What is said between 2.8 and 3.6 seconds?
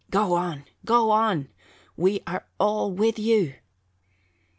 with you!"